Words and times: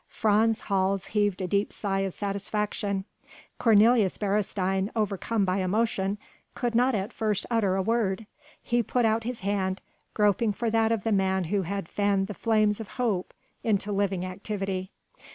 Frans 0.07 0.61
Hals 0.61 1.05
heaved 1.05 1.41
a 1.41 1.47
deep 1.47 1.71
sigh 1.71 1.99
of 1.99 2.13
satisfaction. 2.15 3.05
Cornelius 3.59 4.17
Beresteyn, 4.17 4.89
overcome 4.95 5.45
by 5.45 5.59
emotion, 5.59 6.17
could 6.55 6.73
not 6.73 6.95
at 6.95 7.13
first 7.13 7.45
utter 7.51 7.75
a 7.75 7.83
word. 7.83 8.25
He 8.63 8.81
put 8.81 9.05
out 9.05 9.25
his 9.25 9.41
hand, 9.41 9.79
groping 10.15 10.53
for 10.53 10.71
that 10.71 10.91
of 10.91 11.03
the 11.03 11.11
man 11.11 11.43
who 11.53 11.61
had 11.61 11.87
fanned 11.87 12.25
the 12.25 12.33
flames 12.33 12.79
of 12.79 12.87
hope 12.97 13.31
into 13.63 13.91
living 13.91 14.25
activity. 14.25 14.89